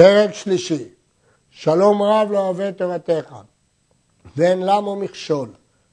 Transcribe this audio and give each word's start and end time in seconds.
פרק 0.00 0.34
שלישי, 0.34 0.84
שלום 1.50 2.02
רב 2.02 2.32
לא 2.32 2.38
אוהב 2.38 2.70
תורתך, 2.70 3.34
ואין 4.36 4.60
למו 4.62 4.96
מכשול. 4.96 5.48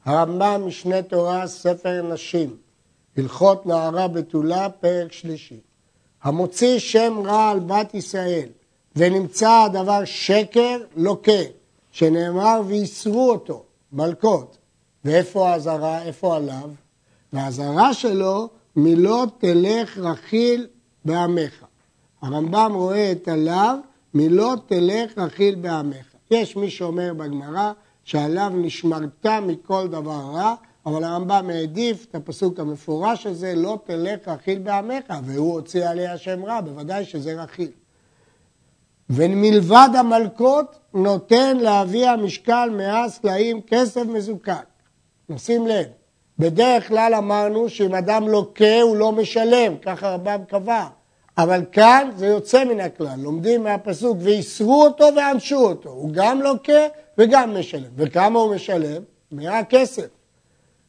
הרמב"ם 0.06 0.64
משנה 0.66 1.02
תורה, 1.02 1.48
ספר 1.48 2.02
נשים, 2.02 2.58
הלכות 3.18 3.66
נערה 3.66 4.08
בתולה, 4.08 4.70
פרק 4.70 5.12
שלישי. 5.12 5.60
המוציא 6.24 6.80
שם 6.80 7.22
רע 7.26 7.50
על 7.50 7.60
בת 7.60 7.94
ישראל, 7.94 8.50
ונמצא 8.96 9.64
הדבר 9.66 10.06
שקר, 10.06 10.78
לוקה, 10.96 11.44
שנאמר 11.92 12.62
ואיסרו 12.68 13.32
אותו, 13.32 13.64
מלקות. 13.92 14.58
ואיפה 15.06 15.50
האזהרה? 15.50 16.02
איפה 16.02 16.36
עליו? 16.36 16.70
והאזהרה 17.34 17.94
שלו, 17.94 18.50
מלא 18.76 19.26
תלך 19.38 19.98
רכיל 19.98 20.68
בעמך. 21.06 21.66
הרמב"ם 22.22 22.72
רואה 22.76 23.12
את 23.12 23.28
עליו 23.28 23.78
מלא 24.18 24.56
תלך 24.66 25.18
רכיל 25.18 25.56
בעמך. 25.56 26.06
יש 26.32 26.56
מי 26.56 26.70
שאומר 26.70 27.14
בגמרא 27.14 27.72
שעליו 28.04 28.52
נשמרת 28.56 29.26
מכל 29.26 29.88
דבר 29.88 30.22
רע, 30.34 30.56
אבל 30.86 31.04
הרמב"ם 31.04 31.50
העדיף 31.50 32.06
את 32.10 32.16
הפסוק 32.16 32.60
המפורש 32.60 33.28
הזה, 33.28 33.54
לא 33.56 33.80
תלך 33.84 34.28
רכיל 34.28 34.60
בעמך, 34.60 35.14
והוא 35.24 35.54
הוציא 35.54 35.90
עליה 35.90 36.18
שם 36.18 36.46
רע, 36.46 36.62
בוודאי 36.62 37.06
שזה 37.06 37.44
רכיל. 37.44 37.72
ומלבד 39.10 39.90
המלקות 39.94 40.80
נותן 40.94 41.58
לאבי 41.58 42.08
המשקל 42.08 42.70
מאה 42.78 43.10
סלעים 43.10 43.62
כסף 43.68 44.06
מזוקק. 44.06 44.66
נשים 45.30 45.68
לב, 45.68 45.86
בדרך 46.40 46.88
כלל 46.88 47.14
אמרנו 47.18 47.70
שאם 47.70 47.96
אדם 47.96 48.28
לוקה 48.28 48.82
הוא 48.82 48.98
לא 48.98 49.12
משלם, 49.12 49.78
ככה 49.78 50.08
הרמב"ם 50.08 50.40
קבע. 50.48 50.88
אבל 51.38 51.62
כאן 51.72 52.10
זה 52.16 52.26
יוצא 52.26 52.64
מן 52.64 52.80
הכלל, 52.80 53.16
לומדים 53.18 53.64
מהפסוק 53.64 54.18
ואיסרו 54.22 54.84
אותו 54.84 55.06
וענשו 55.16 55.58
אותו, 55.58 55.90
הוא 55.90 56.12
גם 56.14 56.42
לוקה 56.42 56.88
וגם 57.18 57.58
משלם. 57.60 57.90
וכמה 57.96 58.40
הוא 58.40 58.56
משלם? 58.56 59.02
מאה 59.32 59.64
כסף. 59.64 60.08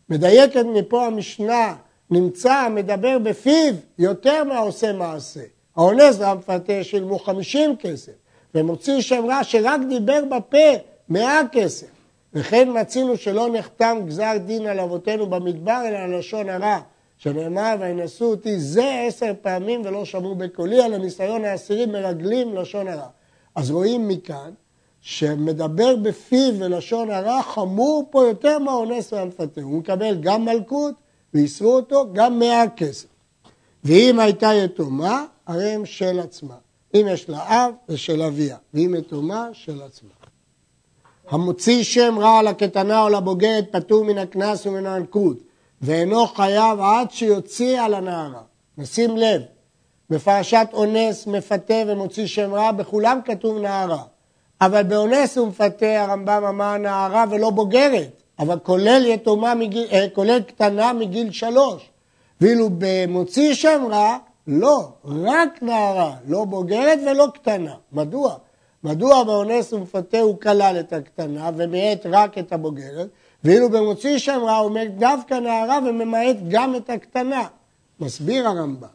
מדייקת 0.09 0.65
מפה 0.75 1.07
המשנה, 1.07 1.75
נמצא, 2.11 2.69
מדבר 2.71 3.19
בפיו 3.19 3.75
יותר 3.99 4.45
מהעושה 4.45 4.93
מעשה. 4.93 5.41
האונס 5.77 6.17
והמפתה 6.19 6.85
שילמו 6.85 7.19
חמישים 7.19 7.77
כסף, 7.77 8.13
ומוציא 8.55 9.01
שם 9.01 9.25
רע 9.29 9.45
שרק 9.45 9.81
דיבר 9.89 10.25
בפה 10.25 10.69
מאה 11.09 11.41
כסף. 11.53 11.87
וכן 12.35 12.69
מצינו 12.81 13.17
שלא 13.17 13.49
נחתם 13.53 13.99
גזר 14.07 14.37
דין 14.47 14.67
על 14.67 14.81
אבותינו 14.81 15.27
במדבר, 15.27 15.83
אלא 15.89 15.97
על 15.97 16.19
לשון 16.19 16.49
הרע. 16.49 16.79
שנאמר 17.19 17.75
וינשאו 17.81 18.27
אותי 18.27 18.61
זה 18.61 19.05
עשר 19.07 19.33
פעמים 19.43 19.83
ולא 19.85 20.05
שמעו 20.05 20.35
בקולי, 20.35 20.83
על 20.83 20.95
הניסיון 20.95 21.45
העשירי 21.45 21.87
מרגלים 21.87 22.55
לשון 22.55 22.89
הרע. 22.89 23.09
אז 23.55 23.71
רואים 23.71 24.09
מכאן 24.09 24.51
שמדבר 25.01 25.97
בפיו 25.97 26.55
ולשון 26.59 27.11
הרע 27.11 27.43
חמור 27.43 28.09
פה 28.11 28.25
יותר 28.27 28.59
מהאונס 28.59 29.13
והמפתה. 29.13 29.61
הוא 29.61 29.79
מקבל 29.79 30.17
גם 30.21 30.45
מלכות 30.45 30.95
ואיסרו 31.35 31.77
אותו, 31.77 32.13
גם 32.13 32.39
מאה 32.39 32.69
כסף. 32.77 33.09
ואם 33.85 34.21
הייתה 34.21 34.55
יתומה, 34.55 35.25
הרי 35.47 35.71
הם 35.71 35.87
של 35.87 36.21
עצמה. 36.21 36.55
אם 36.95 37.07
יש 37.11 37.29
לה 37.29 37.67
אב, 37.67 37.75
זה 37.89 37.99
של 37.99 38.23
אביה, 38.23 38.57
ואם 38.75 38.95
יתומה, 38.99 39.49
של 39.53 39.83
עצמה. 39.83 40.11
המוציא 41.29 41.83
שם 41.83 42.15
רע 42.19 42.39
על 42.39 42.47
הקטנה 42.47 43.03
או 43.03 43.09
לבוגרת 43.09 43.65
פטור 43.73 44.05
מן 44.05 44.19
הקנס 44.19 44.67
ומן 44.67 44.87
הנקות. 44.87 45.48
ואינו 45.83 46.27
חייב 46.27 46.81
עד 46.81 47.11
שיוציא 47.11 47.81
על 47.81 47.95
הנערה. 47.95 48.43
נשים 48.79 49.17
לב, 49.17 49.43
בפרשת 50.11 50.67
אונס, 50.73 51.27
מפתה 51.27 51.75
ומוציא 51.87 52.27
שם 52.27 52.55
רע, 52.55 52.73
בכולם 52.73 53.21
כתוב 53.25 53.59
נערה. 53.59 54.03
אבל 54.61 54.83
באונס 54.83 55.37
ומפתה 55.37 56.03
הרמב"ם 56.03 56.45
אמר 56.49 56.77
נערה 56.77 57.25
ולא 57.31 57.51
בוגרת, 57.51 58.23
אבל 58.39 58.59
כולל 58.63 59.07
יתומה, 59.07 59.55
מגיל, 59.55 59.87
אה, 59.93 60.07
כולל 60.15 60.41
קטנה 60.41 60.93
מגיל 60.93 61.33
שלוש. 61.33 61.91
ואילו 62.41 62.69
במוציא 62.79 63.55
שם 63.55 63.87
רע, 63.91 64.17
לא, 64.47 64.89
רק 65.05 65.63
נערה, 65.63 66.15
לא 66.29 66.45
בוגרת 66.45 66.99
ולא 67.07 67.27
קטנה. 67.35 67.75
מדוע? 67.93 68.35
מדוע 68.85 69.25
באונס 69.25 69.73
ומפתה 69.73 70.21
הוא 70.21 70.41
כלל 70.41 70.77
את 70.81 70.93
הקטנה 70.93 71.51
ומעט 71.57 72.07
רק 72.07 72.39
את 72.39 72.53
הבוגרת? 72.53 73.09
ואילו 73.45 73.71
במוציא 73.71 74.19
שם 74.19 74.41
רע 74.45 74.59
אומר 74.59 74.85
דווקא 74.99 75.35
נערה 75.35 75.79
וממעט 75.87 76.37
גם 76.49 76.77
את 76.77 76.91
הקטנה. 76.91 77.47
מסביר 78.01 78.49
הרמב"ם, 78.49 78.89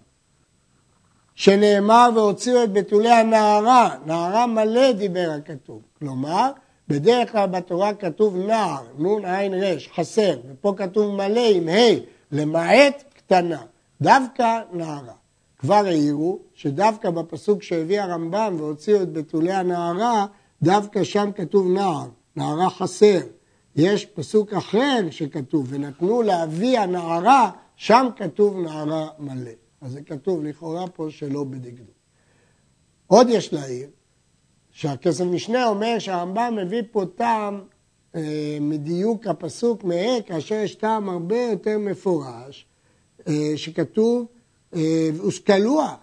שנאמר 1.35 2.09
והוציאו 2.15 2.63
את 2.63 2.73
בתולי 2.73 3.09
הנערה, 3.09 3.95
נערה 4.05 4.47
מלא 4.47 4.91
דיבר 4.91 5.31
הכתוב. 5.37 5.81
כלומר, 5.99 6.51
בדרך 6.87 7.31
כלל 7.31 7.47
בתורה 7.47 7.93
כתוב 7.93 8.37
נער, 8.37 8.83
נון 8.97 9.25
עין 9.25 9.53
רש, 9.53 9.89
חסר, 9.95 10.39
ופה 10.49 10.73
כתוב 10.77 11.15
מלא 11.15 11.49
עם 11.55 11.69
ה', 11.69 11.99
למעט 12.31 13.03
קטנה, 13.13 13.61
דווקא 14.01 14.59
נערה. 14.73 15.13
כבר 15.57 15.85
העירו 15.85 16.39
שדווקא 16.53 17.09
בפסוק 17.09 17.63
שהביא 17.63 18.01
הרמב"ם 18.01 18.55
והוציאו 18.59 19.01
את 19.01 19.13
בתולי 19.13 19.53
הנערה, 19.53 20.25
דווקא 20.61 21.03
שם 21.03 21.29
כתוב 21.35 21.67
נער, 21.67 22.05
נערה 22.35 22.69
חסר. 22.69 23.19
יש 23.75 24.05
פסוק 24.05 24.53
אחר 24.53 24.99
שכתוב, 25.11 25.67
ונתנו 25.69 26.21
לאבי 26.21 26.77
הנערה, 26.77 27.51
שם 27.75 28.07
כתוב 28.17 28.57
נערה 28.57 29.07
מלא. 29.19 29.51
אז 29.81 29.91
זה 29.91 30.01
כתוב 30.01 30.43
לכאורה 30.43 30.87
פה 30.87 31.07
שלא 31.09 31.43
בדקדוק. 31.43 31.95
עוד 33.07 33.27
יש 33.29 33.53
להעיר, 33.53 33.87
שהכסף 34.71 35.23
משנה 35.23 35.67
אומר 35.67 35.99
שהרמב"ם 35.99 36.57
מביא 36.57 36.81
פה 36.91 37.05
טעם 37.15 37.61
אה, 38.15 38.57
מדיוק 38.61 39.27
הפסוק 39.27 39.83
מאה, 39.83 40.17
כאשר 40.25 40.55
יש 40.55 40.75
טעם 40.75 41.09
הרבה 41.09 41.41
יותר 41.41 41.77
מפורש, 41.77 42.65
אה, 43.27 43.53
שכתוב, 43.55 44.25
אה, 44.75 45.09
הושכלוה, 45.19 45.95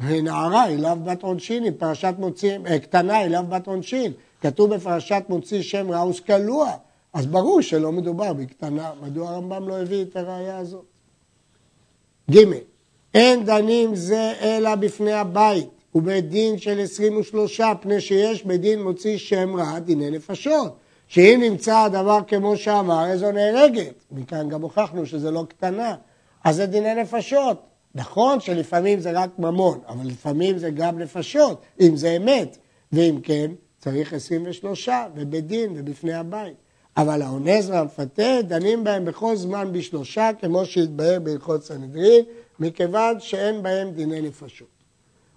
נערה 0.00 0.62
היא 0.62 0.78
לאו 0.78 0.96
בת 1.04 1.22
עונשין, 1.22 1.64
היא 1.64 1.72
פרשת 1.78 2.14
מוציא, 2.18 2.58
אה, 2.66 2.78
קטנה 2.78 3.16
היא 3.16 3.28
לאו 3.28 3.46
בת 3.46 3.66
עונשין. 3.66 4.12
כתוב 4.40 4.74
בפרשת 4.74 5.22
מוציא 5.28 5.62
שם 5.62 5.90
רע 5.90 5.98
הושכלוה. 5.98 6.72
אז 7.12 7.26
ברור 7.26 7.60
שלא 7.60 7.92
מדובר 7.92 8.32
בקטנה, 8.32 8.92
מדוע 9.02 9.30
הרמב"ם 9.30 9.68
לא 9.68 9.80
הביא 9.80 10.02
את 10.02 10.16
הראייה 10.16 10.58
הזאת? 10.58 10.84
ג. 12.30 12.36
אין 13.14 13.44
דנים 13.44 13.94
זה 13.94 14.32
אלא 14.40 14.74
בפני 14.74 15.12
הבית, 15.12 15.68
ובית 15.94 16.28
דין 16.28 16.58
של 16.58 16.80
23, 16.80 17.60
פני 17.80 18.00
שיש 18.00 18.44
בית 18.44 18.60
דין 18.60 18.82
מוציא 18.82 19.18
שם 19.18 19.56
רע, 19.56 19.78
דיני 19.78 20.10
נפשות. 20.10 20.76
שאם 21.08 21.40
נמצא 21.42 21.78
הדבר 21.78 22.18
כמו 22.26 22.56
שאמר, 22.56 23.10
איזו 23.10 23.32
נהרגת. 23.32 23.94
מכאן 24.12 24.48
גם 24.48 24.62
הוכחנו 24.62 25.06
שזה 25.06 25.30
לא 25.30 25.44
קטנה. 25.48 25.94
אז 26.44 26.56
זה 26.56 26.66
דיני 26.66 26.94
נפשות. 26.94 27.62
נכון 27.94 28.40
שלפעמים 28.40 29.00
זה 29.00 29.10
רק 29.10 29.38
ממון, 29.38 29.80
אבל 29.88 30.06
לפעמים 30.06 30.58
זה 30.58 30.70
גם 30.70 30.98
נפשות, 30.98 31.62
אם 31.80 31.96
זה 31.96 32.16
אמת. 32.16 32.58
ואם 32.92 33.18
כן, 33.22 33.50
צריך 33.78 34.12
23, 34.12 34.88
ובית 35.14 35.46
דין 35.46 35.72
ובפני 35.76 36.14
הבית. 36.14 36.54
אבל 36.98 37.22
האונס 37.22 37.68
והמפתה 37.68 38.42
דנים 38.42 38.84
בהם 38.84 39.04
בכל 39.04 39.36
זמן 39.36 39.72
בשלושה, 39.72 40.30
כמו 40.40 40.66
שהתבהר 40.66 41.18
בהלכות 41.22 41.64
סנהדרין, 41.64 42.24
מכיוון 42.60 43.20
שאין 43.20 43.62
בהם 43.62 43.90
דיני 43.90 44.20
נפשות. 44.20 44.68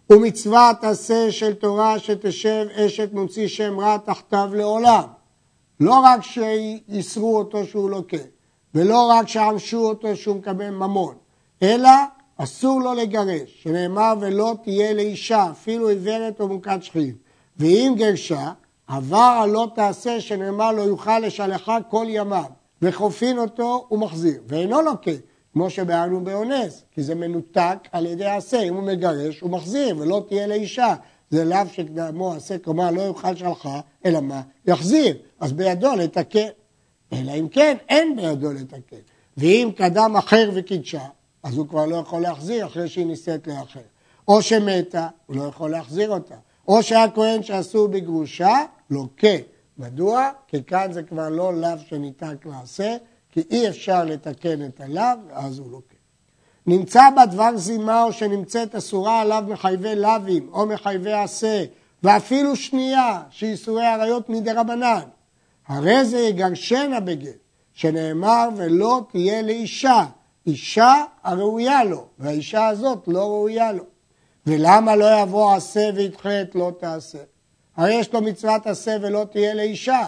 ומצוות 0.10 0.84
עשה 0.84 1.32
של 1.32 1.54
תורה 1.54 2.00
שתשב 2.00 2.66
אשת 2.76 3.10
מוציא 3.14 3.48
שם 3.48 3.80
רע 3.80 3.98
תחתיו 3.98 4.50
לעולם. 4.54 5.04
לא 5.80 5.94
רק 5.94 6.24
שייסרו 6.24 7.38
אותו 7.38 7.66
שהוא 7.66 7.90
לוקה, 7.90 8.18
ולא 8.76 9.08
רק 9.10 9.28
שעמשו 9.28 9.90
אותו 9.90 10.16
שהוא 10.16 10.36
מקבל 10.36 10.70
ממון, 10.70 11.16
אלא 11.64 11.90
אסור 12.38 12.82
לו 12.82 12.94
לגרש, 12.94 13.64
שנאמר 13.64 14.14
ולא 14.20 14.56
תהיה 14.64 14.94
לאישה, 14.94 15.48
אפילו 15.52 15.90
עיוורת 15.90 16.42
או 16.42 16.48
מוכת 16.48 16.78
שכיב. 16.82 17.16
ואם 17.58 17.94
גרשה, 17.98 18.52
עבר 18.92 19.46
לא 19.46 19.68
תעשה 19.76 20.22
שנאמר 20.22 20.72
לא 20.72 20.82
יוכל 20.82 21.20
לשלחה 21.20 21.78
כל 21.90 22.06
ימיו, 22.10 22.44
וחופין 22.82 23.40
אותו 23.40 23.88
ומחזיר, 23.92 24.42
ואינו 24.48 24.82
לוקה, 24.82 25.12
כמו 25.54 25.70
שבהרנו 25.70 26.24
באונס, 26.24 26.84
כי 26.92 27.04
זה 27.04 27.16
מנותק 27.16 27.78
על 27.92 28.06
ידי 28.06 28.26
עשה, 28.26 28.62
אם 28.62 28.76
הוא 28.76 28.84
מגרש 28.84 29.40
הוא 29.40 29.50
מחזיר 29.52 29.98
ולא 29.98 30.26
תהיה 30.28 30.48
לאישה, 30.48 30.96
זה 31.30 31.46
לאו 31.46 31.58
שקדמו 31.74 32.34
עשה, 32.34 32.58
כלומר 32.58 32.92
לא 32.92 33.02
יוכל 33.02 33.36
שלחה, 33.36 33.80
אלא 34.06 34.20
מה? 34.20 34.42
יחזיר, 34.66 35.18
אז 35.40 35.54
בידו 35.54 35.96
לתקן, 35.96 36.48
אלא 37.14 37.32
אם 37.32 37.48
כן 37.48 37.78
אין 37.90 38.16
בידו 38.16 38.54
לתקן, 38.54 38.98
ואם 39.38 39.70
קדם 39.78 40.16
אחר 40.18 40.52
וקידשה, 40.54 41.06
אז 41.44 41.58
הוא 41.58 41.68
כבר 41.68 41.86
לא 41.86 41.96
יכול 41.96 42.22
להחזיר 42.22 42.66
אחרי 42.66 42.88
שהיא 42.88 43.06
נישאת 43.06 43.48
לאחר, 43.48 43.80
או 44.28 44.42
שמתה, 44.42 45.08
הוא 45.26 45.36
לא 45.36 45.44
יכול 45.44 45.72
להחזיר 45.72 46.12
אותה. 46.12 46.36
או 46.68 46.84
שהכהן 46.84 47.44
שאסור 47.44 47.88
בגרושה, 47.88 48.58
לוקה. 48.92 49.38
מדוע? 49.78 50.30
כי 50.48 50.64
כאן 50.64 50.92
זה 50.92 51.04
כבר 51.04 51.30
לא 51.30 51.54
לאו 51.54 51.80
שניתק 51.88 52.46
לעשה, 52.46 52.98
כי 53.32 53.44
אי 53.52 53.70
אפשר 53.70 54.04
לתקן 54.04 54.66
את 54.66 54.82
הלאו, 54.82 55.04
ואז 55.28 55.60
הוא 55.60 55.72
לוקה. 55.72 55.96
נמצא 56.68 57.10
בה 57.16 57.26
דבר 57.26 57.58
זימה 57.58 58.04
או 58.04 58.14
שנמצאת 58.14 58.76
אסורה 58.76 59.22
עליו 59.22 59.44
מחייבי 59.48 59.96
לאווים 59.96 60.50
או 60.54 60.66
מחייבי 60.66 61.14
עשה, 61.14 61.66
ואפילו 62.04 62.56
שנייה 62.56 63.22
שאיסורי 63.30 63.86
עריות 63.86 64.30
מדי 64.30 64.52
רבנן. 64.52 65.02
הרי 65.68 66.06
זה 66.06 66.20
יגרשנה 66.20 67.00
בגט, 67.00 67.38
שנאמר 67.74 68.50
ולא 68.56 69.02
תהיה 69.12 69.42
לאישה, 69.42 70.06
אישה 70.48 71.04
הראויה 71.24 71.84
לו, 71.84 72.06
והאישה 72.20 72.68
הזאת 72.68 73.08
לא 73.08 73.20
ראויה 73.20 73.72
לו. 73.72 73.84
ולמה 74.48 74.96
לא 74.96 75.22
יבוא 75.22 75.54
עשה 75.54 75.90
וידחה 75.96 76.42
את 76.42 76.56
לא 76.56 76.72
תעשה? 76.80 77.18
הרי 77.78 77.94
יש 77.94 78.14
לו 78.14 78.22
מצוות 78.22 78.68
עשה 78.68 78.98
ולא 79.02 79.26
תהיה 79.32 79.54
לאישה, 79.54 80.06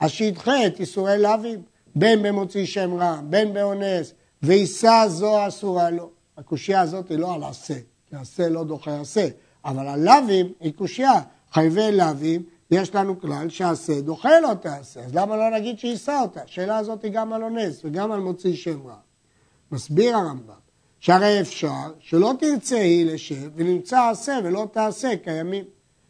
אז 0.00 0.10
שידחה 0.10 0.66
את 0.66 0.80
איסורי 0.80 1.18
לאווים, 1.18 1.62
בין 1.94 2.22
במוציא 2.22 2.66
שם 2.66 2.94
רע, 2.94 3.20
בין 3.24 3.54
באונס, 3.54 4.14
ועיסה 4.42 5.04
זו 5.08 5.48
אסורה 5.48 5.90
לו. 5.90 6.10
הקושייה 6.36 6.80
הזאת 6.80 7.10
היא 7.10 7.18
לא 7.18 7.34
על 7.34 7.44
עשה, 7.44 7.74
כי 8.08 8.16
עשה 8.16 8.48
לא 8.48 8.64
דוחה 8.64 9.00
עשה, 9.00 9.28
אבל 9.64 9.88
הלאווים 9.88 10.52
היא 10.60 10.72
קושייה. 10.72 11.20
חייבי 11.52 11.92
לאווים, 11.92 12.42
יש 12.70 12.94
לנו 12.94 13.20
כלל 13.20 13.48
שעשה 13.48 14.00
דוחה 14.00 14.40
לא 14.40 14.54
תעשה, 14.54 15.00
אז 15.00 15.14
למה 15.14 15.36
לא 15.36 15.50
נגיד 15.50 15.78
שיישא 15.78 16.18
אותה? 16.22 16.42
השאלה 16.42 16.78
הזאת 16.78 17.02
היא 17.02 17.12
גם 17.12 17.32
על 17.32 17.42
אונס 17.42 17.80
וגם 17.84 18.12
על 18.12 18.20
מוציא 18.20 18.56
שם 18.56 18.86
רע. 18.86 18.96
מסביר 19.72 20.16
הרמב"ם, 20.16 20.54
שהרי 21.00 21.40
אפשר 21.40 21.92
שלא 22.00 22.32
תרצה 22.38 22.76
היא 22.76 23.06
לשב 23.06 23.50
ונמצא 23.56 24.08
עשה 24.10 24.38
ולא 24.44 24.66
תעשה 24.72 25.16
קיימים. 25.16 25.64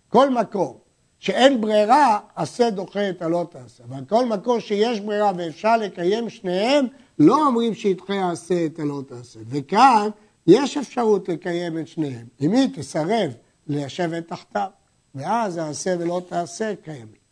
כל 0.08 0.30
מקום 0.30 0.78
שאין 1.22 1.60
ברירה, 1.60 2.18
עשה 2.36 2.70
דוחה 2.70 3.10
את 3.10 3.22
הלא 3.22 3.46
תעשה. 3.50 3.84
אבל 3.84 4.04
כל 4.08 4.26
מקום 4.26 4.60
שיש 4.60 5.00
ברירה 5.00 5.32
ואפשר 5.36 5.76
לקיים 5.76 6.30
שניהם, 6.30 6.86
לא 7.18 7.46
אומרים 7.46 7.74
שידחה 7.74 8.30
עשה 8.30 8.66
את 8.66 8.78
הלא 8.78 9.02
תעשה. 9.08 9.40
וכאן 9.48 10.08
יש 10.46 10.76
אפשרות 10.76 11.28
לקיים 11.28 11.78
את 11.78 11.88
שניהם. 11.88 12.26
אם 12.40 12.52
היא 12.52 12.68
תסרב 12.74 13.32
לשבת 13.66 14.28
תחתיו, 14.28 14.68
ואז 15.14 15.56
העשה 15.56 15.94
ולא 15.98 16.22
תעשה 16.28 16.74
קיימים. 16.84 17.22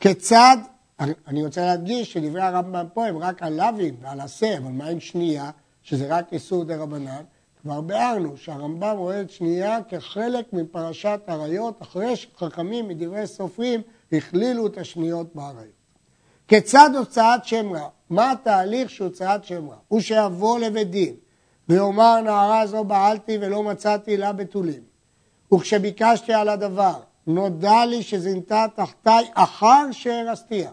כיצד, 0.00 0.56
אני 1.00 1.44
רוצה 1.44 1.66
להדגיש 1.66 2.12
שדברי 2.12 2.42
הרמב"ם 2.42 2.86
פה 2.94 3.06
הם 3.06 3.18
רק 3.18 3.42
על 3.42 3.52
לאווים 3.52 3.96
ועל 4.00 4.20
עשה, 4.20 4.58
אבל 4.58 4.70
מה 4.70 4.86
עם 4.86 5.00
שנייה, 5.00 5.50
שזה 5.82 6.16
רק 6.16 6.32
איסור 6.32 6.64
דה 6.64 6.76
רבנן? 6.76 7.22
כבר 7.68 7.80
ביארנו 7.80 8.36
שהרמב"ם 8.36 8.96
רואה 8.98 9.20
את 9.20 9.30
שנייה 9.30 9.78
כחלק 9.88 10.52
מפרשת 10.52 11.20
עריות, 11.26 11.82
אחרי 11.82 12.16
שחכמים 12.16 12.88
מדברי 12.88 13.26
סופרים 13.26 13.80
הכלילו 14.12 14.66
את 14.66 14.78
השניות 14.78 15.34
בעריות. 15.34 15.72
כיצד 16.48 16.90
הוצאת 16.98 17.44
שם 17.44 17.72
רע? 17.72 17.88
מה 18.10 18.32
התהליך 18.32 18.90
של 18.90 19.04
הוצאת 19.04 19.44
שם 19.44 19.68
רע? 19.68 19.76
הוא 19.88 20.00
שיבוא 20.00 20.58
לבית 20.58 20.90
דין 20.90 21.14
ויאמר 21.68 22.20
נערה 22.20 22.66
זו 22.66 22.84
בעלתי 22.84 23.38
ולא 23.40 23.62
מצאתי 23.62 24.16
לה 24.16 24.32
בתולים. 24.32 24.82
וכשביקשתי 25.54 26.32
על 26.32 26.48
הדבר, 26.48 27.00
נודע 27.26 27.86
לי 27.86 28.02
שזינתה 28.02 28.66
תחתיי 28.74 29.30
אחר 29.34 29.92
שהרסתיה, 29.92 30.70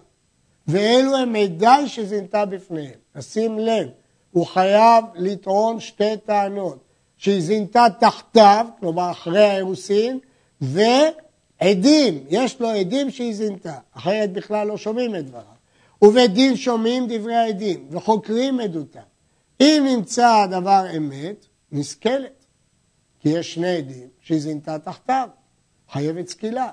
ואלו 0.67 1.17
הם 1.17 1.33
מידי 1.33 1.87
שזינתה 1.87 2.45
בפניהם. 2.45 2.99
שים 3.19 3.59
לב, 3.59 3.87
הוא 4.31 4.45
חייב 4.45 5.05
לטעון 5.15 5.79
שתי 5.79 6.17
טענות, 6.25 6.84
שהיא 7.17 7.41
זינתה 7.41 7.85
תחתיו, 7.99 8.65
כלומר 8.79 9.11
אחרי 9.11 9.43
האירוסין, 9.43 10.19
ועדים, 10.61 12.23
יש 12.29 12.59
לו 12.59 12.69
עדים 12.69 13.11
שהיא 13.11 13.35
זינתה, 13.35 13.77
אחרת 13.93 14.31
בכלל 14.31 14.67
לא 14.67 14.77
שומעים 14.77 15.15
את 15.15 15.25
דבריו. 15.25 15.55
ובדין 16.01 16.55
שומעים 16.55 17.05
דברי 17.09 17.35
העדים 17.35 17.87
וחוקרים 17.91 18.59
עדותם. 18.59 18.99
אם 19.61 19.85
נמצא 19.89 20.27
הדבר 20.27 20.85
אמת, 20.97 21.45
נסכלת, 21.71 22.45
כי 23.19 23.29
יש 23.29 23.53
שני 23.53 23.77
עדים 23.77 24.07
שהיא 24.21 24.39
זינתה 24.39 24.79
תחתיו, 24.79 25.27
חייבת 25.91 26.27
סקילה. 26.27 26.69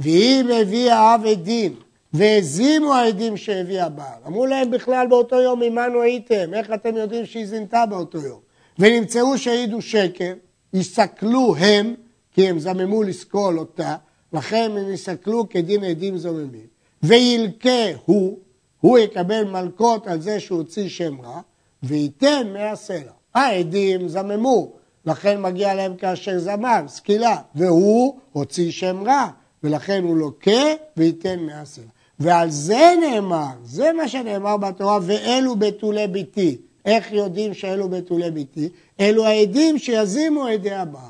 ואם 0.00 0.48
הביא 0.60 0.92
האב 0.92 1.26
עדים 1.26 1.76
והזימו 2.12 2.94
העדים 2.94 3.36
שהביא 3.36 3.82
הבעל, 3.82 4.22
אמרו 4.26 4.46
להם 4.46 4.70
בכלל 4.70 5.06
באותו 5.06 5.40
יום 5.40 5.62
עמנו 5.62 6.02
הייתם, 6.02 6.54
איך 6.54 6.70
אתם 6.74 6.96
יודעים 6.96 7.26
שהיא 7.26 7.46
זינתה 7.46 7.86
באותו 7.86 8.18
יום? 8.18 8.49
ונמצאו 8.80 9.38
שהעידו 9.38 9.82
שקר, 9.82 10.34
יסתכלו 10.72 11.56
הם, 11.56 11.94
כי 12.32 12.48
הם 12.48 12.58
זממו 12.58 13.02
לסקול 13.02 13.58
אותה, 13.58 13.96
לכן 14.32 14.70
הם 14.76 14.92
יסתכלו 14.92 15.48
כדין 15.48 15.84
עדים 15.84 16.18
זוממים. 16.18 16.66
וילקה 17.02 17.86
הוא, 18.04 18.38
הוא 18.80 18.98
יקבל 18.98 19.44
מלקות 19.44 20.06
על 20.06 20.20
זה 20.20 20.40
שהוא 20.40 20.58
הוציא 20.58 20.88
שם 20.88 21.20
רע, 21.20 21.40
וייתן 21.82 22.52
מהסלע. 22.52 23.12
העדים 23.34 24.08
זממו, 24.08 24.72
לכן 25.06 25.42
מגיע 25.42 25.74
להם 25.74 25.96
כאשר 25.96 26.38
זמם, 26.38 26.84
סקילה, 26.88 27.36
והוא 27.54 28.18
הוציא 28.32 28.70
שם 28.70 29.02
רע, 29.06 29.28
ולכן 29.62 30.02
הוא 30.02 30.16
לוקה 30.16 30.74
וייתן 30.96 31.40
מהסלע. 31.40 31.84
ועל 32.20 32.50
זה 32.50 32.94
נאמר, 33.00 33.52
זה 33.64 33.92
מה 33.92 34.08
שנאמר 34.08 34.56
בתורה, 34.56 34.98
ואלו 35.02 35.56
בתולי 35.56 36.06
ביתי. 36.06 36.56
איך 36.90 37.12
יודעים 37.12 37.54
שאלו 37.54 37.88
בתולי 37.88 38.30
ביתי? 38.30 38.68
אלו 39.00 39.26
העדים 39.26 39.78
שיזימו 39.78 40.46
עדי 40.46 40.70
הבעל. 40.70 41.02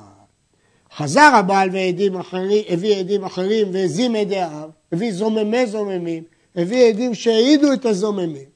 חזר 0.97 1.31
הבעל 1.35 1.69
ועדים 1.73 2.17
אחרים, 2.17 2.65
הביא 2.69 2.97
עדים 2.97 3.25
אחרים 3.25 3.69
והזים 3.73 4.15
עדי 4.15 4.39
האב, 4.39 4.71
הביא 4.93 5.13
זוממי 5.13 5.67
זוממים, 5.67 6.23
הביא 6.57 6.89
עדים 6.89 7.15
שהעידו 7.15 7.73
את 7.73 7.85
הזוממים. 7.85 8.49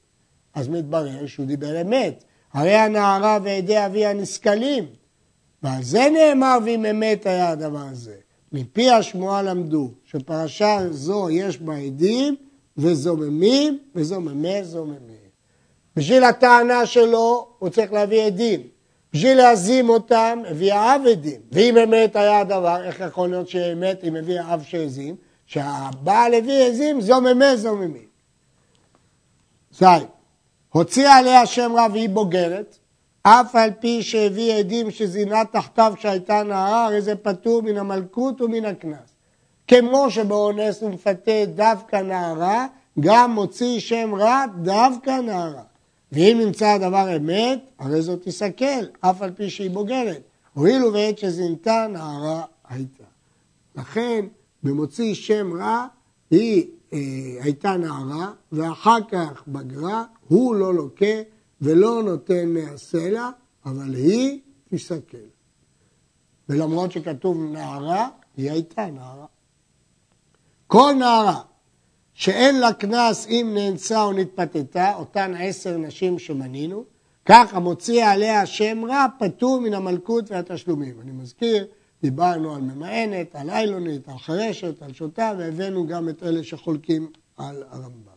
אז 0.54 0.68
מתברר 0.68 1.26
שהוא 1.26 1.46
דיבר 1.46 1.80
אמת. 1.80 2.24
הרי 2.52 2.74
הנערה 2.74 3.38
ועדי 3.42 3.86
אביה 3.86 4.12
נסכלים. 4.12 4.84
ועל 5.62 5.82
זה 5.82 6.08
נאמר 6.12 6.58
ואם 6.64 6.86
אמת 6.86 7.26
היה 7.26 7.50
הדבר 7.50 7.86
הזה. 7.90 8.14
מפי 8.52 8.90
השמועה 8.90 9.42
למדו 9.42 9.90
שפרשה 10.04 10.80
זו 10.90 11.30
יש 11.30 11.58
בה 11.58 11.76
עדים 11.76 12.36
וזוממים 12.76 13.78
וזוממי 13.94 14.64
זוממים. 14.64 15.23
בשביל 15.96 16.24
הטענה 16.24 16.86
שלו 16.86 17.48
הוא 17.58 17.68
צריך 17.68 17.92
להביא 17.92 18.22
עדים. 18.22 18.60
בשביל 19.12 19.36
להזים 19.36 19.88
אותם 19.88 20.42
הביא 20.50 20.74
האב 20.74 21.00
עדים. 21.10 21.40
ואם 21.52 21.76
אמת 21.78 22.16
היה 22.16 22.40
הדבר, 22.40 22.84
איך 22.84 23.00
יכול 23.00 23.28
להיות 23.28 23.48
שאמת 23.48 24.04
אם 24.04 24.16
הביא 24.16 24.40
האב 24.40 24.62
שהזים? 24.62 25.16
שהבעל 25.46 26.34
הביא 26.34 26.62
עזים 26.62 27.00
זוממי 27.00 27.56
זוממים. 27.56 28.06
זין. 29.72 30.06
הוציאה 30.72 31.16
עליה 31.16 31.46
שם 31.46 31.72
רע 31.76 31.86
והיא 31.92 32.08
בוגרת, 32.08 32.78
אף 33.22 33.54
על 33.54 33.70
פי 33.80 34.02
שהביא 34.02 34.54
עדים 34.54 34.90
שזינה 34.90 35.44
תחתיו 35.44 35.94
שהייתה 35.98 36.42
נערה, 36.42 36.84
הרי 36.84 37.00
זה 37.02 37.16
פטור 37.16 37.62
מן 37.62 37.76
המלכות 37.76 38.40
ומן 38.40 38.64
הקנס. 38.64 39.14
כמו 39.68 40.10
שבאונס 40.10 40.82
הוא 40.82 40.90
מפתה 40.90 41.44
דווקא 41.54 41.96
נערה, 41.96 42.66
גם 43.00 43.30
מוציא 43.30 43.80
שם 43.80 44.14
רע 44.14 44.44
דווקא 44.62 45.10
נערה. 45.10 45.62
ואם 46.14 46.40
נמצא 46.44 46.66
הדבר 46.66 47.16
אמת, 47.16 47.64
הרי 47.78 48.02
זאת 48.02 48.22
תסכל, 48.22 48.84
אף 49.00 49.22
על 49.22 49.30
פי 49.30 49.50
שהיא 49.50 49.70
בוגרת. 49.70 50.22
הואיל 50.54 50.84
ובעת 50.84 51.18
שזינתה 51.18 51.86
נערה 51.90 52.44
הייתה. 52.68 53.04
לכן, 53.76 54.26
במוציא 54.62 55.14
שם 55.14 55.52
רע, 55.52 55.86
היא 56.30 56.66
אה, 56.92 56.98
הייתה 57.40 57.76
נערה, 57.76 58.32
ואחר 58.52 58.98
כך 59.08 59.42
בגרה, 59.48 60.04
הוא 60.28 60.54
לא 60.54 60.74
לוקה 60.74 61.16
ולא 61.60 62.02
נותן 62.02 62.48
מהסלע, 62.48 63.30
אבל 63.66 63.94
היא 63.94 64.40
תסכל. 64.68 65.16
ולמרות 66.48 66.92
שכתוב 66.92 67.38
נערה, 67.52 68.08
היא 68.36 68.50
הייתה 68.50 68.86
נערה. 68.86 69.26
כל 70.66 70.94
נערה 70.98 71.40
שאין 72.14 72.60
לה 72.60 72.72
קנס 72.72 73.26
אם 73.28 73.50
נאנסה 73.54 74.02
או 74.02 74.12
נתפתתה, 74.12 74.94
אותן 74.94 75.34
עשר 75.38 75.76
נשים 75.76 76.18
שמנינו, 76.18 76.84
כך 77.24 77.54
המוציא 77.54 78.06
עליה 78.06 78.46
שם 78.46 78.84
רע 78.88 79.06
פטור 79.18 79.60
מן 79.60 79.74
המלכות 79.74 80.30
והתשלומים. 80.30 81.00
אני 81.00 81.12
מזכיר, 81.12 81.66
דיברנו 82.02 82.54
על 82.54 82.60
ממאנת, 82.60 83.34
על 83.34 83.50
איילונית, 83.50 84.08
על 84.08 84.18
חרשת, 84.18 84.82
על 84.82 84.92
שוטה, 84.92 85.32
והבאנו 85.38 85.86
גם 85.86 86.08
את 86.08 86.22
אלה 86.22 86.44
שחולקים 86.44 87.10
על 87.36 87.62
הרמב"ם. 87.70 88.14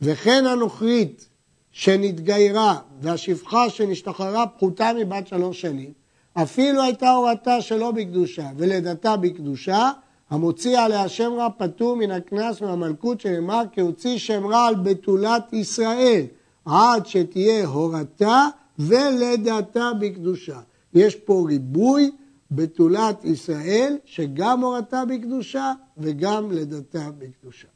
וכן 0.00 0.46
הנוכרית 0.46 1.28
שנתגיירה 1.70 2.78
והשפחה 3.00 3.70
שנשתחררה 3.70 4.46
פחותה 4.46 4.90
מבת 4.98 5.26
שלוש 5.26 5.60
שנים, 5.60 5.92
אפילו 6.34 6.82
הייתה 6.82 7.10
הורתה 7.10 7.60
שלא 7.60 7.90
בקדושה 7.90 8.50
ולידתה 8.56 9.16
בקדושה, 9.16 9.90
המוציא 10.30 10.78
עליה 10.78 11.08
שם 11.08 11.32
רע 11.36 11.48
פטור 11.58 11.96
מן 11.96 12.10
הקנס 12.10 12.60
מהמלכות 12.60 13.20
שנאמר 13.20 13.62
כי 13.72 13.80
הוציא 13.80 14.18
שם 14.18 14.46
רע 14.46 14.66
על 14.66 14.74
בתולת 14.74 15.52
ישראל 15.52 16.24
עד 16.64 17.06
שתהיה 17.06 17.66
הורתה 17.66 18.48
ולידתה 18.78 19.90
בקדושה. 20.00 20.60
יש 20.94 21.14
פה 21.14 21.44
ריבוי 21.48 22.10
בתולת 22.50 23.24
ישראל 23.24 23.98
שגם 24.04 24.60
הורתה 24.60 25.04
בקדושה 25.04 25.72
וגם 25.98 26.52
לידתה 26.52 27.10
בקדושה. 27.18 27.68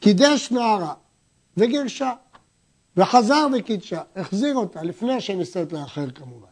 קידש 0.00 0.50
נערה 0.50 0.94
וגירשה, 1.56 2.12
וחזר 2.96 3.46
וקידשה, 3.58 4.02
החזיר 4.16 4.56
אותה 4.56 4.82
לפני 4.82 5.20
שנישאת 5.20 5.72
לאחר 5.72 6.10
כמובן, 6.10 6.48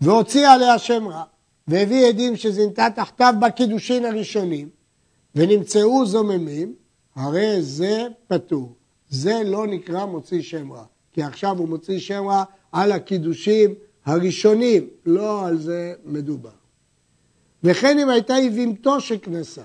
והוציא 0.00 0.48
עליה 0.48 0.78
שם 0.78 1.08
רע, 1.08 1.24
והביא 1.70 2.06
עדים 2.06 2.36
שזינתה 2.36 2.86
תחתיו 2.96 3.34
בקידושין 3.40 4.04
הראשונים, 4.04 4.68
ונמצאו 5.34 6.06
זוממים, 6.06 6.74
הרי 7.16 7.62
זה 7.62 8.06
פטור. 8.28 8.74
זה 9.10 9.42
לא 9.44 9.66
נקרא 9.66 10.04
מוציא 10.04 10.42
שם 10.42 10.72
רע, 10.72 10.84
כי 11.12 11.22
עכשיו 11.22 11.58
הוא 11.58 11.68
מוציא 11.68 11.98
שם 11.98 12.24
רע 12.26 12.44
על 12.72 12.92
הקידושים 12.92 13.74
הראשונים, 14.04 14.88
לא 15.06 15.46
על 15.46 15.58
זה 15.58 15.94
מדובר. 16.04 16.50
וכן 17.64 17.98
אם 17.98 18.08
הייתה 18.08 18.34
יבימתו 18.38 19.00
שכנסה, 19.00 19.64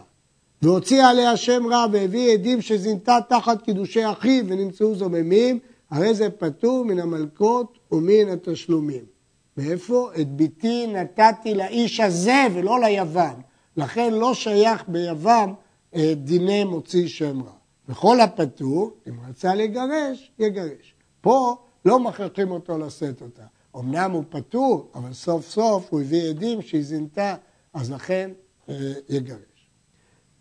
והוציא 0.61 1.03
עליה 1.03 1.37
שם 1.37 1.67
רע 1.71 1.85
והביא 1.91 2.33
עדים 2.33 2.61
שזינתה 2.61 3.17
תחת 3.29 3.61
קידושי 3.61 4.05
אחיו 4.05 4.47
ונמצאו 4.47 4.95
זוממים, 4.95 5.59
הרי 5.91 6.13
זה 6.13 6.29
פטור 6.29 6.85
מן 6.85 6.99
המלקות 6.99 7.77
ומן 7.91 8.29
התשלומים. 8.29 9.14
מאיפה? 9.57 10.09
את 10.21 10.31
ביתי 10.31 10.87
נתתי 10.87 11.55
לאיש 11.55 11.99
הזה 11.99 12.47
ולא 12.53 12.79
ליוון. 12.79 13.41
לכן 13.77 14.13
לא 14.13 14.33
שייך 14.33 14.83
ביוון 14.87 15.53
אה, 15.95 16.13
דיני 16.15 16.63
מוציא 16.63 17.07
שם 17.07 17.41
רע. 17.41 17.51
וכל 17.89 18.21
הפטור, 18.21 18.91
אם 19.07 19.13
רצה 19.29 19.55
לגרש, 19.55 20.31
יגרש. 20.39 20.93
פה 21.21 21.55
לא 21.85 21.99
מכריחים 21.99 22.51
אותו 22.51 22.77
לשאת 22.77 23.21
אותה. 23.21 23.43
אמנם 23.75 24.11
הוא 24.11 24.23
פטור, 24.29 24.91
אבל 24.95 25.13
סוף 25.13 25.49
סוף 25.49 25.87
הוא 25.89 26.01
הביא 26.01 26.29
עדים 26.29 26.61
שהיא 26.61 26.83
זינתה, 26.83 27.35
אז 27.73 27.91
לכן 27.91 28.31
אה, 28.69 28.75
יגרש. 29.09 29.39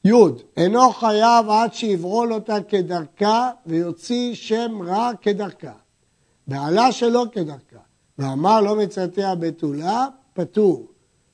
י. 0.04 0.10
אינו 0.56 0.92
חייב 0.92 1.48
עד 1.48 1.74
שיברול 1.74 2.32
אותה 2.32 2.56
כדרכה 2.68 3.50
ויוציא 3.66 4.34
שם 4.34 4.82
רע 4.82 5.10
כדרכה. 5.20 5.72
בעלה 6.46 6.92
שלא 6.92 7.24
כדרכה. 7.32 7.83
ואמר 8.18 8.60
לא 8.60 8.76
מצאתיה 8.76 9.34
בתולה, 9.34 10.06
פטור. 10.32 10.86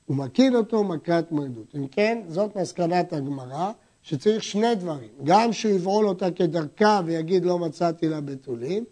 הוא 0.05 0.17
מקין 0.17 0.55
אותו 0.55 0.83
מכת 0.83 1.25
מרדות. 1.31 1.75
אם 1.75 1.87
כן, 1.87 2.21
זאת 2.27 2.55
מסקנת 2.55 3.13
הגמרא, 3.13 3.71
שצריך 4.01 4.43
שני 4.43 4.75
דברים. 4.75 5.09
גם 5.23 5.53
שהוא 5.53 5.71
יברול 5.71 6.07
אותה 6.07 6.31
כדרכה 6.31 7.01
ויגיד 7.05 7.45
לא 7.45 7.59
מצאתי 7.59 8.09
לה 8.09 8.21
בתולים, 8.21 8.85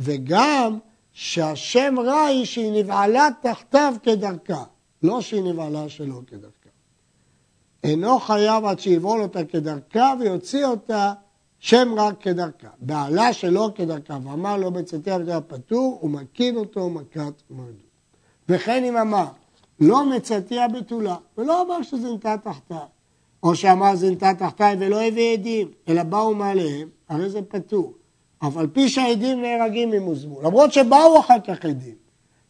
וגם 0.00 0.78
שהשם 1.12 1.94
רע 1.98 2.24
היא 2.24 2.44
שהיא 2.44 2.82
נבעלה 2.82 3.28
תחתיו 3.42 3.94
כדרכה, 4.02 4.64
לא 5.02 5.20
שהיא 5.20 5.42
נבעלה 5.42 5.88
שלא 5.88 6.20
כדרכה. 6.26 6.70
אינו 7.84 8.18
חייב 8.18 8.64
עד 8.64 8.78
שיברול 8.78 9.22
אותה 9.22 9.44
כדרכה 9.44 10.14
ויוציא 10.20 10.66
אותה 10.66 11.12
שם 11.58 11.94
רע 11.96 12.12
כדרכה. 12.20 12.68
בעלה 12.78 13.32
שלא 13.32 13.70
כדרכה 13.74 14.18
ואמר 14.24 14.56
לו 14.56 14.70
בצאתיה 14.70 15.18
בדרך 15.18 15.42
פטור, 15.46 15.98
הוא 16.00 16.10
מקין 16.10 16.56
אותו 16.56 16.90
מכת 16.90 17.42
מרדות. 17.50 17.86
וכן 18.48 18.84
אם 18.84 18.96
אמר, 18.96 19.26
לא 19.80 20.04
מצאתיה 20.04 20.68
בתולה, 20.68 21.16
ולא 21.38 21.62
אמר 21.62 21.82
שזינתה 21.82 22.36
תחתיו. 22.44 22.96
או 23.42 23.54
שאמר 23.54 23.96
זינתה 23.96 24.34
תחתיי 24.38 24.76
ולא 24.78 25.02
הביא 25.02 25.32
עדים, 25.32 25.68
אלא 25.88 26.02
באו 26.02 26.34
מעליהם, 26.34 26.88
הרי 27.08 27.30
זה 27.30 27.42
פטור. 27.42 27.92
אף 28.38 28.56
על 28.56 28.66
פי 28.66 28.88
שהעדים 28.88 29.42
נהרגים 29.42 29.92
אם 29.92 30.02
הוזמו, 30.02 30.42
למרות 30.42 30.72
שבאו 30.72 31.20
אחר 31.20 31.40
כך 31.46 31.64
עדים. 31.64 31.94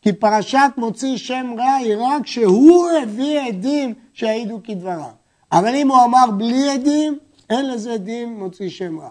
כי 0.02 0.12
פרשת 0.12 0.70
מוציא 0.76 1.16
שם 1.16 1.54
רע 1.58 1.74
היא 1.74 1.94
רק 1.98 2.26
שהוא 2.26 2.88
הביא 3.02 3.40
עדים 3.40 3.94
שהעידו 4.12 4.60
כדבריו. 4.64 5.10
אבל 5.52 5.74
אם 5.74 5.88
הוא 5.88 6.04
אמר 6.04 6.30
בלי 6.36 6.70
עדים, 6.70 7.18
אין 7.50 7.70
לזה 7.70 7.98
דין 7.98 8.38
מוציא 8.38 8.68
שם 8.68 8.98
רע. 8.98 9.10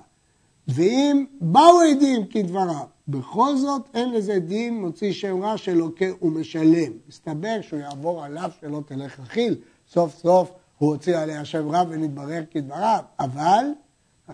ואם 0.68 1.26
באו 1.42 1.82
עדים 1.92 2.26
כדבריו, 2.28 2.86
בכל 3.08 3.56
זאת 3.56 3.82
אין 3.94 4.12
לזה 4.14 4.40
דין 4.40 4.82
מוציא 4.82 5.14
שם 5.14 5.44
רע 5.44 5.58
שלוקה 5.58 6.06
ומשלם. 6.22 6.92
מסתבר 7.10 7.62
שהוא 7.62 7.80
יעבור 7.80 8.24
עליו 8.24 8.50
שלא 8.62 8.82
תלך 8.86 9.20
רכיל, 9.20 9.56
סוף 9.90 10.18
סוף 10.18 10.52
הוא 10.78 10.90
הוציא 10.90 11.18
עליה 11.18 11.46
שם 11.46 11.70
רע 11.70 11.84
ונתברר 11.90 12.44
כדבריו, 12.52 13.00
אבל 13.20 13.66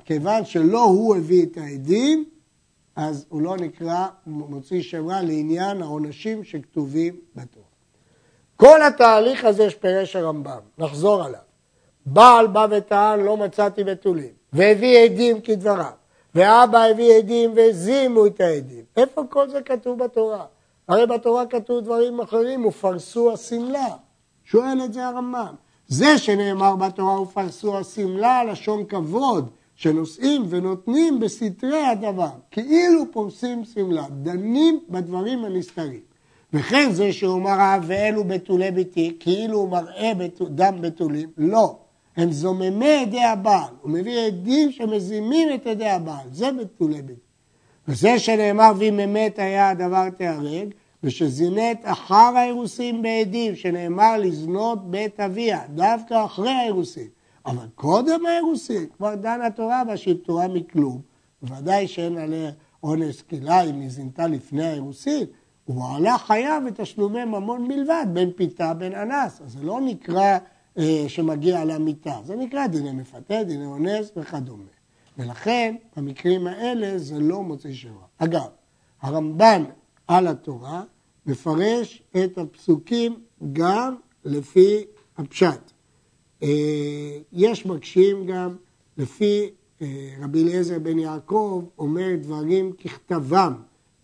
כיוון 0.06 0.46
שלא 0.46 0.84
הוא 0.84 1.16
הביא 1.16 1.46
את 1.46 1.58
העדים, 1.58 2.26
אז 2.96 3.26
הוא 3.30 3.42
לא 3.42 3.58
נקרא 3.58 4.08
מוציא 4.28 4.82
שם 4.82 5.08
רע 5.08 5.22
לעניין 5.22 5.82
העונשים 5.82 6.44
שכתובים 6.44 7.16
בתורה. 7.36 7.66
כל 8.56 8.84
התהליך 8.84 9.46
הזה 9.46 9.70
שפירש 9.70 10.16
הרמב"ם, 10.16 10.60
נחזור 10.78 11.24
עליו. 11.24 11.51
בעל 12.06 12.48
בא 12.48 12.68
וטען 12.72 13.20
לא 13.20 13.38
מצאתי 13.38 13.84
בתולים, 13.84 14.32
והביא 14.54 15.00
עדים 15.00 15.42
כדבריו, 15.42 15.92
ואבא 16.36 16.84
הביא 16.84 17.18
עדים 17.18 17.52
והזימו 17.56 18.26
את 18.26 18.42
העדים. 18.42 18.84
איפה 18.98 19.24
כל 19.30 19.50
זה 19.50 19.62
כתוב 19.62 20.04
בתורה? 20.04 20.46
הרי 20.88 21.06
בתורה 21.08 21.46
כתוב 21.46 21.80
דברים 21.80 22.20
אחרים, 22.20 22.66
ופרסו 22.66 23.34
השמלה. 23.34 23.88
שואל 24.46 24.82
את 24.86 24.94
זה 24.94 25.06
הרמב"ם. 25.06 25.56
זה 25.88 26.18
שנאמר 26.18 26.76
בתורה 26.76 27.22
ופרסו 27.22 27.78
השמלה, 27.78 28.44
לשון 28.44 28.86
כבוד, 28.86 29.50
שנושאים 29.76 30.46
ונותנים 30.50 31.20
בסתרי 31.20 31.86
הדבר, 31.86 32.30
כאילו 32.52 33.12
פורסים 33.12 33.66
שמלה, 33.66 34.06
דנים 34.12 34.80
בדברים 34.90 35.46
הנסתרים. 35.46 36.00
וכן 36.54 36.92
זה 36.92 37.14
שאומר 37.14 37.78
ואלו 37.84 38.24
בתולי 38.24 38.72
ביתי, 38.72 39.18
כאילו 39.20 39.58
הוא 39.58 39.70
מראה 39.70 40.12
דם 40.50 40.76
בתולים, 40.82 41.30
לא. 41.38 41.76
הם 42.18 42.32
זוממי 42.32 42.86
ידי 42.86 43.24
הבעל, 43.24 43.74
הוא 43.82 43.92
מביא 43.92 44.20
עדים 44.20 44.72
שמזימים 44.72 45.54
את 45.54 45.66
ידי 45.66 45.90
הבעל, 45.90 46.28
זה 46.32 46.52
בתולי 46.52 47.02
ביתי. 47.02 47.20
וזה 47.88 48.20
שנאמר 48.20 48.72
ואם 48.78 49.00
אמת 49.00 49.40
היה 49.40 49.70
הדבר 49.70 50.10
תיהרג, 50.10 50.74
ושזינית 51.04 51.80
אחר 51.84 52.32
האירוסין 52.36 53.02
בעדים, 53.02 53.56
שנאמר 53.56 54.18
לזנות 54.18 54.92
בית 54.92 55.20
אביה, 55.20 55.62
דווקא 55.70 56.26
אחרי 56.26 56.52
האירוסין. 56.52 57.08
אבל 57.46 57.66
קודם 57.76 58.26
האירוסין, 58.26 58.86
כבר 58.98 59.16
דן 59.16 59.42
התורה 59.42 59.84
בה 59.84 59.98
שהיא 59.98 60.16
פטורה 60.24 60.48
מכלום. 60.48 61.02
בוודאי 61.42 61.88
שאין 61.88 62.18
עליה 62.18 62.52
אונס 62.84 63.22
קהילה 63.22 63.62
אם 63.62 63.80
היא 63.80 63.90
זינתה 63.90 64.28
לפני 64.28 64.66
האירוסין. 64.66 65.26
ובעלה 65.68 66.18
חייב 66.18 66.64
בתשלומי 66.68 67.26
ממון 67.26 67.68
בלבד, 67.68 68.06
בין 68.14 68.32
פיתה 68.36 68.74
בין 68.74 68.96
אנס. 68.96 69.42
אז 69.46 69.52
זה 69.52 69.64
לא 69.64 69.82
נקרא 69.82 70.38
שמגיע 71.08 71.66
למיטה, 71.66 72.20
זה 72.24 72.36
נקרא 72.36 72.68
דיני 72.68 72.92
מפתה, 72.92 73.44
דיני 73.44 73.66
אונס 73.66 74.12
וכדומה. 74.16 74.64
ולכן, 75.18 75.76
במקרים 75.98 76.48
האלה 76.48 77.00
זה 77.00 77.20
לא 77.20 77.44
מוצא 77.44 77.72
שבע. 77.72 78.06
אגב, 78.18 78.48
הרמב"ן 79.02 79.64
על 80.08 80.28
התורה 80.28 80.84
מפרש 81.26 82.04
את 82.24 82.38
הפסוקים 82.38 83.20
גם 83.54 83.96
לפי 84.26 84.86
הפשט. 85.18 85.72
אה, 86.44 87.18
יש 87.34 87.66
מקשים 87.66 88.26
גם 88.26 88.56
לפי 88.98 89.50
אה, 89.82 90.14
רבי 90.22 90.44
אליעזר 90.44 90.80
בן 90.80 91.00
יעקב 91.00 91.66
אומר 91.80 92.16
דברים 92.22 92.74
ככתבם, 92.74 93.54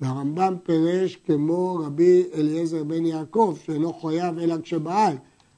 והרמב"ם 0.01 0.55
פירש 0.63 1.15
כמו 1.15 1.75
רבי 1.75 2.23
אליעזר 2.33 2.83
בן 2.83 3.05
יעקב 3.05 3.55
שאינו 3.65 3.93
חויב 3.93 4.39
אלא 4.39 4.55
כשבעל, 4.63 5.15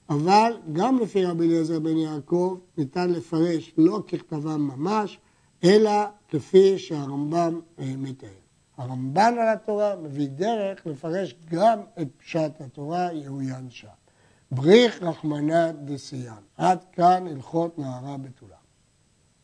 אבל 0.09 0.57
גם 0.73 0.99
לפי 0.99 1.25
רבי 1.25 1.45
אליעזר 1.45 1.79
בן 1.79 1.97
יעקב 1.97 2.57
ניתן 2.77 3.09
לפרש 3.09 3.73
לא 3.77 4.03
ככתבם 4.07 4.61
ממש, 4.61 5.19
אלא 5.63 5.91
כפי 6.29 6.79
שהרמב"ם 6.79 7.59
אה, 7.79 7.93
מתאר. 7.97 8.29
הרמב"ן 8.77 9.33
על 9.41 9.47
התורה 9.47 9.95
מביא 9.95 10.27
דרך 10.27 10.85
לפרש 10.85 11.35
גם 11.49 11.79
את 12.01 12.07
פשט 12.17 12.61
התורה, 12.61 13.13
יהויין 13.13 13.69
שם. 13.69 13.87
בריך 14.51 15.03
רחמנא 15.03 15.71
דסיאן. 15.71 16.41
עד 16.57 16.79
כאן 16.91 17.27
הלכות 17.27 17.79
נערה 17.79 18.17
בתולה. 18.17 18.58